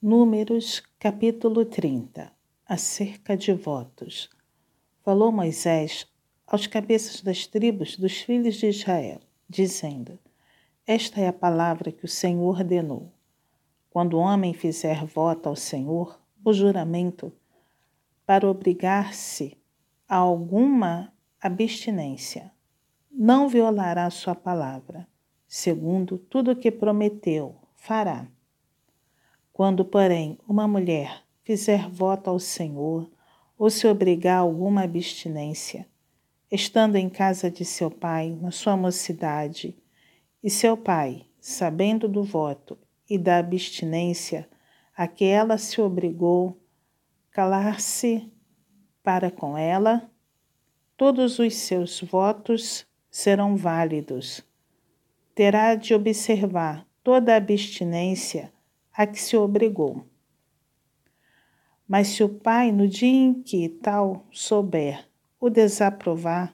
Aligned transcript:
Números 0.00 0.80
capítulo 1.00 1.64
30 1.64 2.32
Acerca 2.64 3.36
de 3.36 3.52
votos. 3.52 4.30
Falou 5.02 5.32
Moisés 5.32 6.06
aos 6.46 6.68
cabeças 6.68 7.20
das 7.20 7.48
tribos 7.48 7.96
dos 7.96 8.18
filhos 8.18 8.54
de 8.54 8.68
Israel, 8.68 9.18
dizendo: 9.48 10.16
Esta 10.86 11.20
é 11.20 11.26
a 11.26 11.32
palavra 11.32 11.90
que 11.90 12.04
o 12.04 12.08
Senhor 12.08 12.48
ordenou. 12.48 13.12
Quando 13.90 14.14
o 14.14 14.20
homem 14.20 14.54
fizer 14.54 15.04
voto 15.04 15.48
ao 15.48 15.56
Senhor, 15.56 16.20
o 16.44 16.52
juramento, 16.52 17.32
para 18.24 18.48
obrigar-se 18.48 19.58
a 20.08 20.14
alguma 20.14 21.12
abstinência, 21.40 22.52
não 23.10 23.48
violará 23.48 24.08
sua 24.10 24.36
palavra, 24.36 25.08
segundo 25.48 26.16
tudo 26.16 26.52
o 26.52 26.56
que 26.56 26.70
prometeu, 26.70 27.56
fará. 27.74 28.28
Quando, 29.58 29.84
porém, 29.84 30.38
uma 30.48 30.68
mulher 30.68 31.24
fizer 31.42 31.90
voto 31.90 32.30
ao 32.30 32.38
Senhor 32.38 33.10
ou 33.58 33.68
se 33.68 33.88
obrigar 33.88 34.36
a 34.36 34.42
alguma 34.42 34.84
abstinência, 34.84 35.84
estando 36.48 36.94
em 36.94 37.08
casa 37.08 37.50
de 37.50 37.64
seu 37.64 37.90
pai 37.90 38.38
na 38.40 38.52
sua 38.52 38.76
mocidade, 38.76 39.76
e 40.40 40.48
seu 40.48 40.76
pai, 40.76 41.26
sabendo 41.40 42.06
do 42.08 42.22
voto 42.22 42.78
e 43.10 43.18
da 43.18 43.38
abstinência 43.38 44.48
a 44.96 45.08
que 45.08 45.24
ela 45.24 45.58
se 45.58 45.80
obrigou, 45.80 46.56
calar-se 47.32 48.32
para 49.02 49.28
com 49.28 49.58
ela, 49.58 50.08
todos 50.96 51.40
os 51.40 51.56
seus 51.56 52.00
votos 52.00 52.86
serão 53.10 53.56
válidos. 53.56 54.40
Terá 55.34 55.74
de 55.74 55.94
observar 55.94 56.86
toda 57.02 57.34
a 57.34 57.38
abstinência 57.38 58.52
a 58.98 59.06
que 59.06 59.20
se 59.20 59.36
obrigou. 59.36 60.04
Mas 61.86 62.08
se 62.08 62.24
o 62.24 62.28
pai, 62.28 62.72
no 62.72 62.88
dia 62.88 63.08
em 63.08 63.32
que 63.32 63.68
tal 63.68 64.26
souber, 64.32 65.06
o 65.38 65.48
desaprovar, 65.48 66.52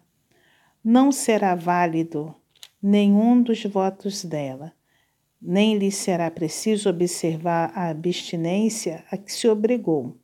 não 0.85 1.11
será 1.11 1.55
válido 1.55 2.35
nenhum 2.83 3.43
dos 3.43 3.65
votos 3.65 4.23
dela, 4.27 4.75
nem 5.41 5.79
lhe 5.79 5.91
será 5.91 6.31
preciso 6.31 6.91
observar 6.91 7.73
a 7.75 7.89
abstinência 7.89 9.03
a 9.11 9.17
que 9.17 9.33
se 9.33 9.49
obrigou. 9.49 10.15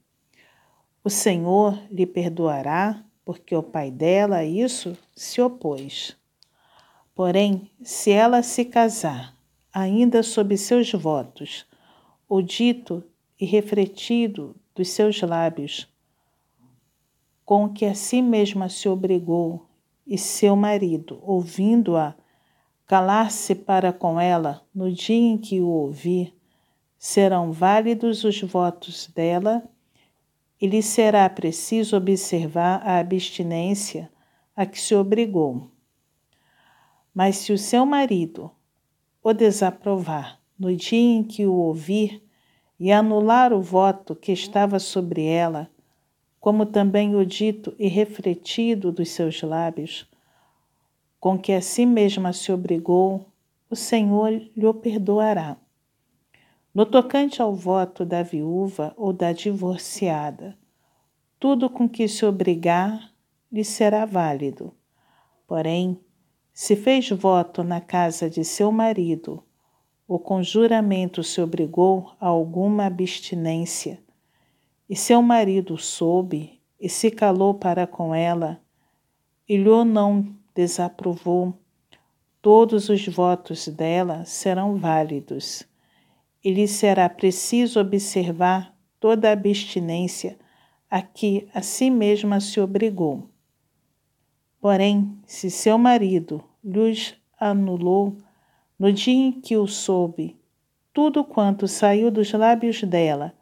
O 1.03 1.09
Senhor 1.09 1.83
lhe 1.91 2.05
perdoará, 2.05 3.03
porque 3.25 3.57
o 3.57 3.63
pai 3.63 3.91
dela 3.91 4.37
a 4.37 4.45
isso 4.45 4.95
se 5.17 5.41
opôs. 5.41 6.15
Porém, 7.15 7.71
se 7.83 8.11
ela 8.11 8.43
se 8.43 8.67
casar, 8.67 9.35
ainda 9.73 10.23
sob 10.23 10.55
seus 10.59 10.93
votos, 10.93 11.70
o 12.33 12.41
dito 12.41 13.03
e 13.41 13.45
refletido 13.45 14.55
dos 14.73 14.91
seus 14.91 15.21
lábios, 15.21 15.93
com 17.45 17.69
que 17.69 17.85
a 17.85 17.93
si 17.93 18.23
mesma 18.23 18.69
se 18.69 18.89
obrigou, 18.89 19.67
e 20.07 20.17
seu 20.17 20.55
marido, 20.55 21.19
ouvindo-a, 21.23 22.15
calar-se 22.87 23.57
para 23.57 23.93
com 23.93 24.21
ela 24.21 24.65
no 24.73 24.93
dia 24.93 25.17
em 25.17 25.37
que 25.37 25.61
o 25.61 25.67
ouvir, 25.67 26.33
serão 26.97 27.51
válidos 27.51 28.23
os 28.23 28.41
votos 28.43 29.09
dela 29.09 29.69
e 30.61 30.69
lhe 30.69 30.85
será 30.85 31.29
preciso 31.29 31.97
observar 31.97 32.81
a 32.85 32.99
abstinência 32.99 34.09
a 34.55 34.65
que 34.65 34.81
se 34.81 34.95
obrigou. 34.95 35.69
Mas 37.13 37.39
se 37.39 37.53
o 37.53 37.59
seu 37.59 37.85
marido 37.85 38.53
o 39.21 39.33
desaprovar, 39.33 40.40
no 40.61 40.77
dia 40.77 41.17
em 41.17 41.25
que 41.25 41.47
o 41.47 41.55
ouvir, 41.55 42.23
e 42.79 42.93
anular 42.93 43.51
o 43.51 43.63
voto 43.63 44.15
que 44.15 44.31
estava 44.31 44.79
sobre 44.79 45.25
ela, 45.25 45.71
como 46.39 46.67
também 46.67 47.17
o 47.17 47.25
dito 47.25 47.75
e 47.79 47.89
refletido 47.89 48.93
dos 48.93 49.09
seus 49.09 49.43
lábios, 49.43 50.07
com 51.19 51.39
que 51.39 51.53
a 51.53 51.63
si 51.63 51.87
mesma 51.87 52.35
se 52.35 52.53
obrigou, 52.53 53.27
o 53.71 53.77
Senhor 53.77 54.31
lhe 54.31 54.75
perdoará. 54.83 55.57
No 56.75 56.85
tocante 56.85 57.41
ao 57.41 57.55
voto 57.55 58.05
da 58.05 58.23
viúva 58.23 58.93
ou 58.97 59.15
da 59.15 59.33
divorciada, 59.33 60.59
tudo 61.39 61.71
com 61.71 61.89
que 61.89 62.07
se 62.07 62.25
obrigar 62.27 63.11
lhe 63.51 63.65
será 63.65 64.05
válido. 64.05 64.75
Porém, 65.47 65.99
se 66.53 66.77
fez 66.77 67.09
voto 67.11 67.65
na 67.65 67.81
casa 67.81 68.29
de 68.29 68.45
seu 68.45 68.71
marido 68.71 69.43
o 70.11 70.19
conjuramento 70.19 71.23
se 71.23 71.41
obrigou 71.41 72.11
a 72.19 72.27
alguma 72.27 72.85
abstinência, 72.85 74.03
e 74.89 74.97
seu 74.97 75.23
marido 75.23 75.79
soube 75.79 76.61
e 76.81 76.89
se 76.89 77.13
calou 77.13 77.55
para 77.55 77.87
com 77.87 78.13
ela, 78.13 78.61
e 79.49 79.57
lhe 79.57 79.85
não 79.85 80.35
desaprovou, 80.53 81.55
todos 82.43 82.89
os 82.89 83.07
votos 83.07 83.69
dela 83.69 84.25
serão 84.25 84.75
válidos, 84.75 85.63
e 86.43 86.53
lhe 86.53 86.67
será 86.67 87.09
preciso 87.09 87.79
observar 87.79 88.77
toda 88.99 89.29
a 89.29 89.33
abstinência 89.33 90.37
a 90.91 91.01
que 91.01 91.49
a 91.55 91.63
si 91.63 91.89
mesma 91.89 92.41
se 92.41 92.61
obrigou. 92.61 93.31
Porém, 94.61 95.17
se 95.25 95.53
seu 95.53 95.79
marido 95.79 96.43
lhes 96.65 97.15
anulou 97.39 98.17
no 98.81 98.91
dia 98.91 99.13
em 99.13 99.31
que 99.31 99.59
o 99.59 99.67
soube, 99.67 100.41
tudo 100.91 101.23
quanto 101.23 101.69
saiu 101.69 102.11
dos 102.11 102.33
lábios 102.33 102.83
dela, 102.83 103.35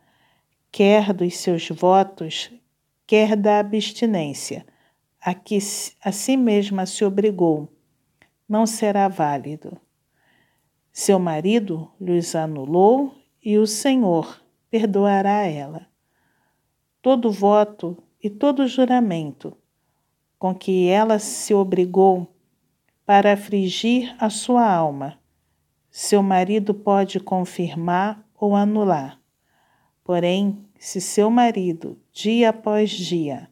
quer 0.73 1.13
dos 1.13 1.37
seus 1.37 1.69
votos, 1.69 2.51
quer 3.07 3.37
da 3.37 3.61
abstinência, 3.61 4.67
a 5.21 5.33
que 5.33 5.61
a 6.05 6.11
si 6.11 6.37
mesma 6.37 6.87
se 6.87 7.05
obrigou, 7.05 7.73
não 8.49 8.67
será 8.67 9.07
válido. 9.07 9.81
Seu 10.93 11.21
marido 11.21 11.89
lhes 12.01 12.35
anulou 12.35 13.15
e 13.41 13.59
o 13.59 13.67
Senhor 13.67 14.43
perdoará 14.69 15.45
ela. 15.45 15.87
Todo 17.01 17.31
voto 17.31 17.97
e 18.21 18.29
todo 18.29 18.67
juramento 18.67 19.57
com 20.37 20.53
que 20.53 20.89
ela 20.89 21.21
se 21.21 21.55
obrigou 21.55 22.35
para 23.07 23.35
afligir 23.35 24.15
a 24.19 24.29
sua 24.29 24.69
alma, 24.69 25.17
seu 26.01 26.23
marido 26.23 26.73
pode 26.73 27.19
confirmar 27.19 28.25
ou 28.39 28.55
anular. 28.55 29.21
Porém, 30.05 30.65
se 30.79 31.01
seu 31.01 31.29
marido, 31.29 31.99
dia 32.13 32.51
após 32.51 32.89
dia, 32.89 33.51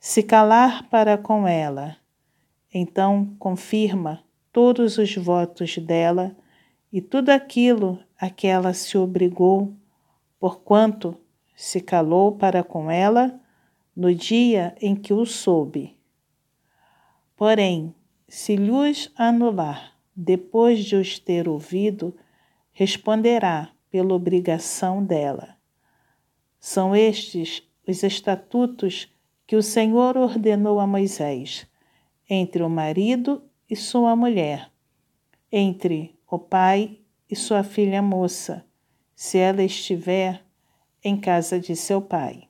se 0.00 0.20
calar 0.20 0.90
para 0.90 1.16
com 1.16 1.46
ela, 1.46 1.96
então 2.74 3.36
confirma 3.38 4.24
todos 4.52 4.98
os 4.98 5.14
votos 5.14 5.78
dela 5.78 6.36
e 6.92 7.00
tudo 7.00 7.30
aquilo 7.30 8.00
a 8.18 8.30
que 8.30 8.48
ela 8.48 8.74
se 8.74 8.98
obrigou, 8.98 9.72
porquanto 10.40 11.16
se 11.54 11.80
calou 11.80 12.32
para 12.32 12.64
com 12.64 12.90
ela 12.90 13.40
no 13.94 14.12
dia 14.12 14.74
em 14.80 14.96
que 14.96 15.14
o 15.14 15.24
soube. 15.24 15.96
Porém, 17.36 17.94
se 18.26 18.56
lhes 18.56 19.08
anular 19.14 19.95
depois 20.16 20.84
de 20.84 20.96
os 20.96 21.18
ter 21.18 21.46
ouvido, 21.46 22.16
responderá 22.72 23.70
pela 23.90 24.14
obrigação 24.14 25.04
dela. 25.04 25.56
São 26.58 26.96
estes 26.96 27.62
os 27.86 28.02
estatutos 28.02 29.12
que 29.46 29.54
o 29.54 29.62
Senhor 29.62 30.16
ordenou 30.16 30.80
a 30.80 30.86
Moisés, 30.86 31.66
entre 32.28 32.62
o 32.62 32.70
marido 32.70 33.42
e 33.68 33.76
sua 33.76 34.16
mulher, 34.16 34.70
entre 35.52 36.18
o 36.28 36.38
pai 36.38 36.98
e 37.30 37.36
sua 37.36 37.62
filha 37.62 38.02
moça, 38.02 38.64
se 39.14 39.38
ela 39.38 39.62
estiver 39.62 40.42
em 41.04 41.16
casa 41.16 41.60
de 41.60 41.76
seu 41.76 42.00
pai. 42.00 42.45